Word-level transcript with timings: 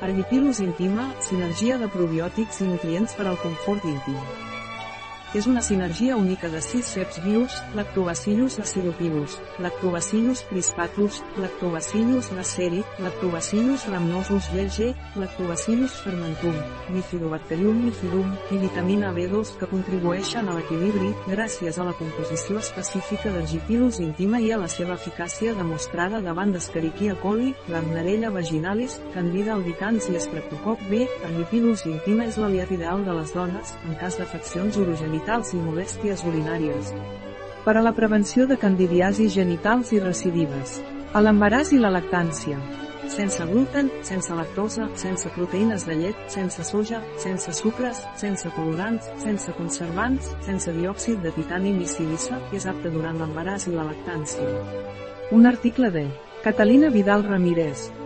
Herbipilus 0.00 0.58
intima, 0.60 1.06
sinergia 1.24 1.78
de 1.80 1.88
probiòtics 1.88 2.60
i 2.60 2.68
nutrients 2.68 3.16
per 3.16 3.30
al 3.30 3.40
confort 3.40 3.88
íntim. 3.88 4.45
És 5.36 5.46
una 5.46 5.60
sinergia 5.60 6.16
única 6.16 6.48
de 6.48 6.62
sis 6.64 6.88
ceps 6.94 7.18
vius, 7.20 7.58
Lactobacillus 7.76 8.54
acidopilus, 8.58 9.34
Lactobacillus 9.60 10.40
crispatus, 10.48 11.18
Lactobacillus 11.36 12.30
laceri, 12.32 12.80
Lactobacillus 13.04 13.84
rhamnosus 13.90 14.48
GG, 14.54 14.94
Lactobacillus 15.20 15.98
fermentum, 16.06 16.56
Bifidobacterium 16.88 17.82
bifidum 17.84 18.30
i 18.48 18.60
vitamina 18.62 19.10
B2 19.12 19.58
que 19.60 19.68
contribueixen 19.74 20.48
a 20.48 20.54
l'equilibri, 20.56 21.10
gràcies 21.28 21.76
a 21.76 21.84
la 21.84 21.92
composició 22.00 22.56
específica 22.62 23.34
d'Argipilus 23.34 24.00
intima 24.00 24.40
i 24.40 24.54
a 24.56 24.60
la 24.62 24.70
seva 24.72 24.96
eficàcia 24.96 25.52
demostrada 25.60 26.22
davant 26.24 26.56
d'Escherichia 26.56 27.18
coli, 27.20 27.52
Gardnerella 27.68 28.32
vaginalis, 28.32 28.96
Candida 29.12 29.52
albicans 29.58 30.08
i 30.08 30.16
Streptococ 30.16 30.88
B. 30.88 31.04
Argipilus 31.28 31.84
intima 31.92 32.24
és 32.24 32.40
l'aliat 32.40 32.72
ideal 32.72 33.04
de 33.04 33.20
les 33.20 33.36
dones, 33.36 33.76
en 33.84 34.00
cas 34.00 34.16
d'afeccions 34.16 34.80
urogenitals 34.80 35.25
genitals 35.26 35.54
i 35.54 35.58
molèsties 35.58 36.22
urinàries. 36.22 36.92
Per 37.64 37.72
a 37.74 37.82
la 37.82 37.92
prevenció 37.92 38.46
de 38.46 38.56
candidiasis 38.56 39.34
genitals 39.34 39.90
i 39.92 39.98
recidives. 39.98 40.80
A 41.14 41.20
l'embaràs 41.20 41.72
i 41.74 41.80
la 41.80 41.90
lactància. 41.90 42.60
Sense 43.10 43.42
gluten, 43.50 43.90
sense 44.06 44.34
lactosa, 44.34 44.86
sense 44.94 45.28
proteïnes 45.34 45.82
de 45.86 45.96
llet, 45.98 46.16
sense 46.30 46.62
soja, 46.62 47.02
sense 47.18 47.50
sucres, 47.58 47.98
sense 48.14 48.50
colorants, 48.54 49.10
sense 49.18 49.50
conservants, 49.58 50.30
sense 50.46 50.70
diòxid 50.78 51.18
de 51.22 51.34
titani 51.34 51.74
ni 51.74 51.90
sílice, 51.90 52.38
és 52.54 52.66
apte 52.66 52.90
durant 52.94 53.18
l'embaràs 53.18 53.66
i 53.66 53.74
la 53.74 53.88
lactància. 53.90 54.46
Un 55.32 55.46
article 55.46 55.90
de 55.90 56.06
Catalina 56.44 56.90
Vidal 56.94 57.26
Ramírez, 57.26 57.88